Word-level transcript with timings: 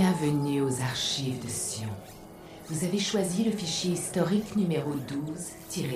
Bienvenue 0.00 0.60
aux 0.60 0.80
archives 0.80 1.44
de 1.44 1.48
Sion. 1.48 1.88
Vous 2.68 2.84
avez 2.84 3.00
choisi 3.00 3.42
le 3.42 3.50
fichier 3.50 3.94
historique 3.94 4.54
numéro 4.54 4.92
12-1. 4.92 5.86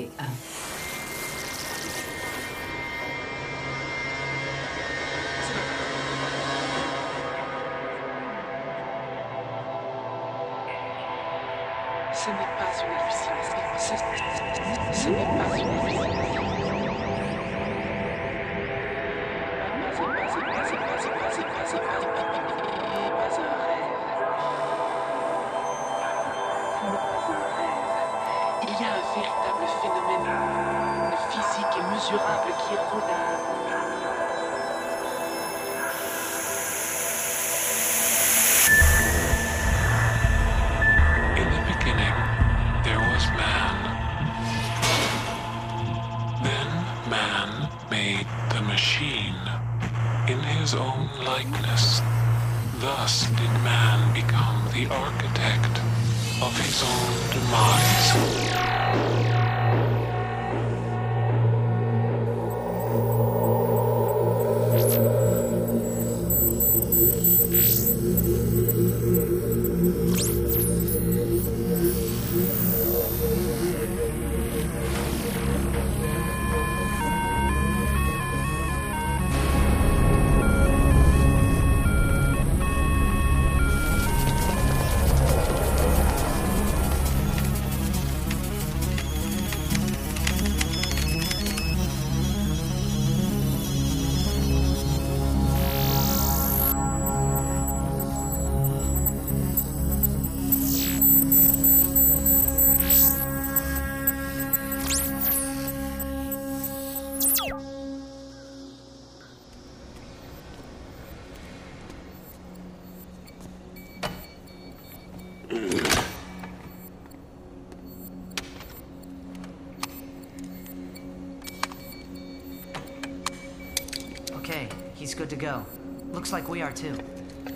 Okay, 124.42 124.69
he's 124.97 125.14
good 125.14 125.30
to 125.30 125.36
go. 125.36 125.64
Looks 126.10 126.32
like 126.32 126.48
we 126.48 126.62
are 126.62 126.72
too. 126.72 126.98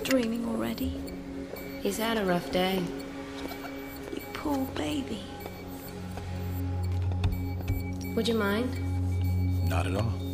Dreaming 0.04 0.48
already? 0.48 1.02
He's 1.82 1.98
had 1.98 2.16
a 2.16 2.24
rough 2.24 2.48
day. 2.52 2.80
You 4.14 4.22
poor 4.32 4.64
baby. 4.76 5.24
Would 8.14 8.28
you 8.28 8.34
mind? 8.34 9.68
Not 9.68 9.88
at 9.88 9.96
all. 9.96 10.25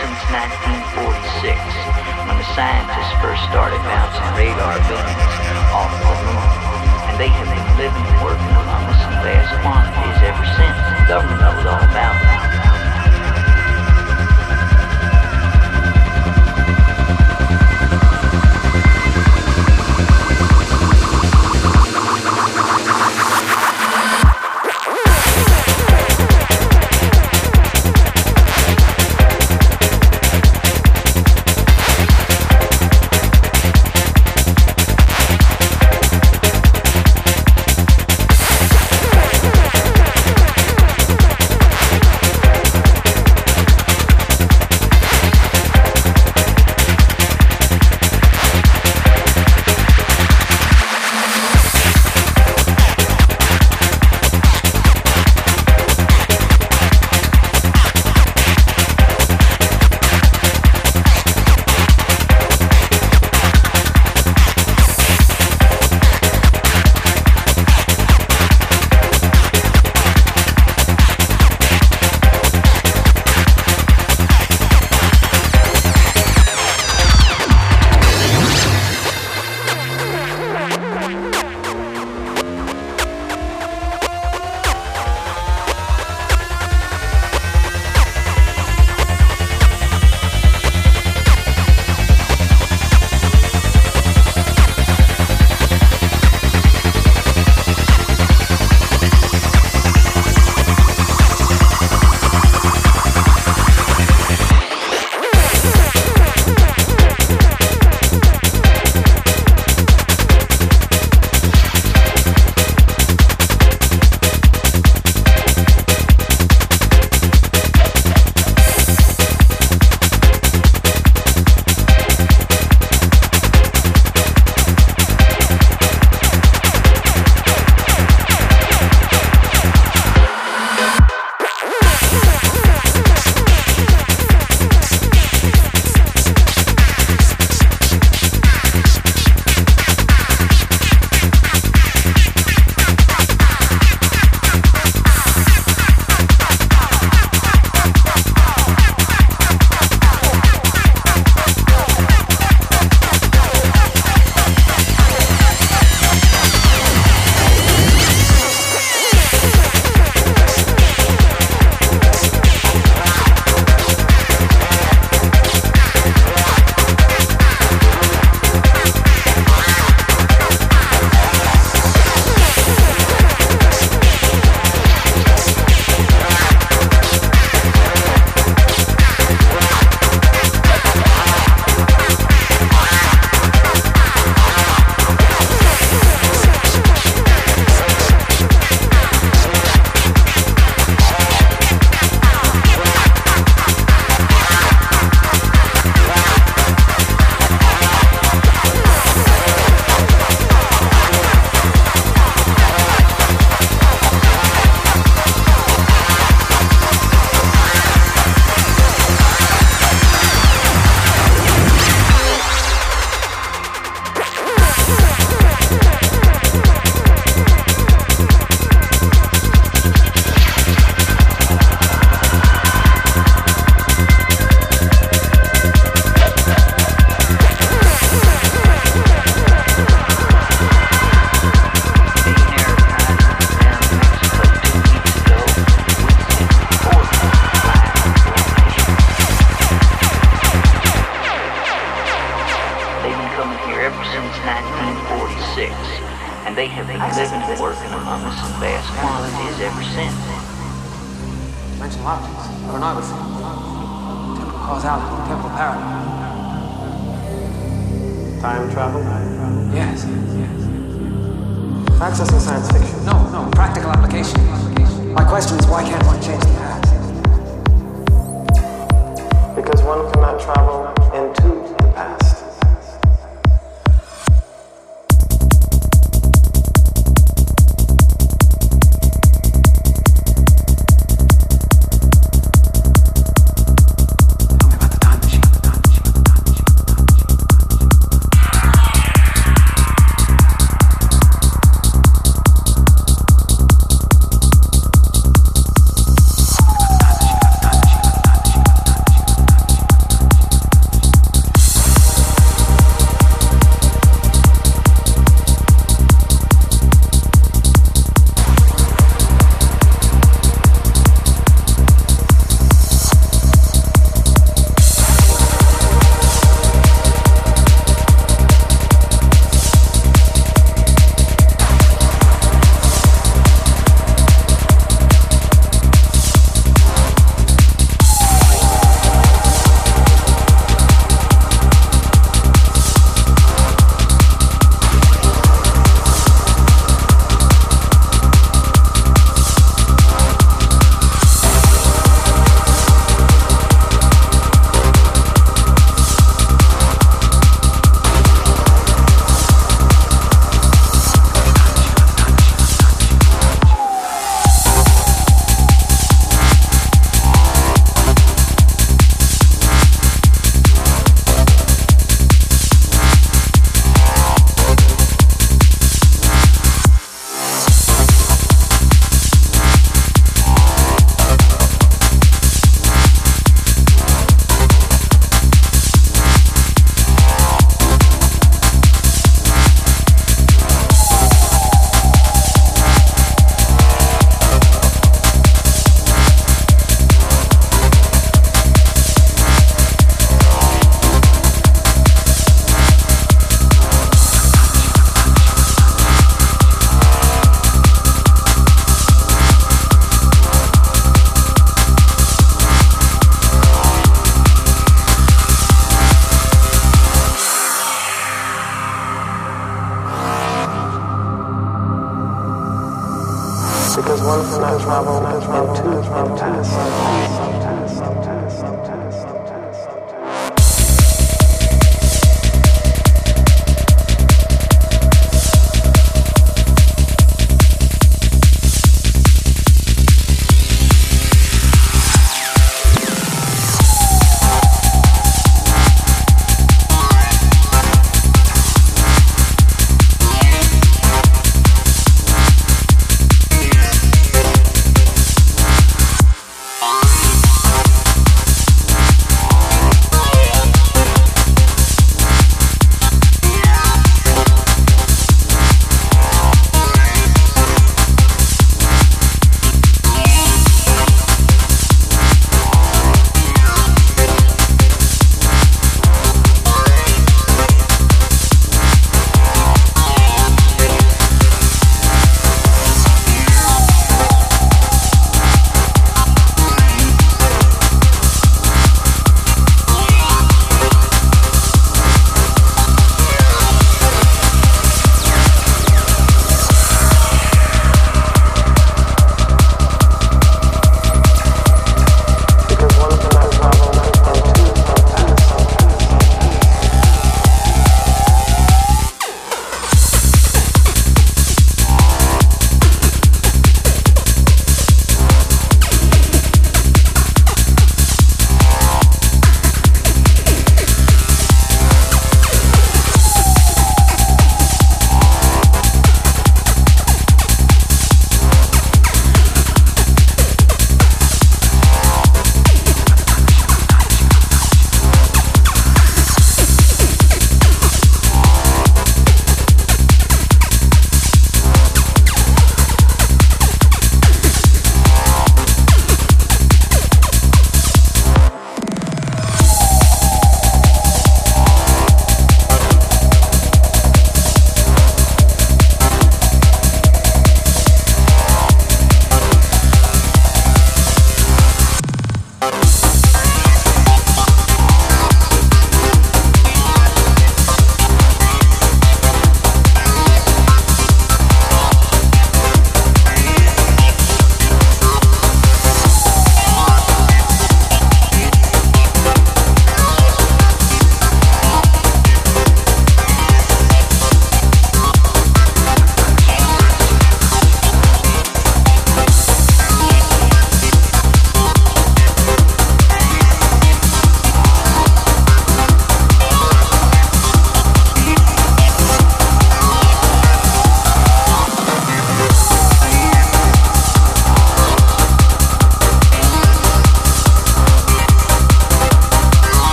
Since 0.00 0.24
1946, 0.32 1.60
when 2.24 2.36
the 2.40 2.48
scientists 2.56 3.12
first 3.20 3.44
started 3.52 3.76
bouncing 3.84 4.24
radar 4.32 4.80
beams 4.88 5.28
off 5.76 5.92
the 5.92 6.16
moon. 6.24 6.40
And 7.12 7.20
they 7.20 7.28
have 7.28 7.44
been 7.44 7.68
living 7.76 8.06
and 8.08 8.18
working 8.24 8.48
among 8.48 8.88
us 8.88 8.96
in 8.96 9.12
vast 9.20 9.52
quantities 9.60 10.18
ever 10.24 10.46
since. 10.56 10.76
The 11.04 11.06
government 11.06 11.40
knows 11.44 11.64
all 11.68 11.84
about 11.84 12.16
it. 12.16 12.69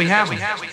We 0.00 0.08
have. 0.08 0.69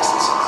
exists. 0.00 0.39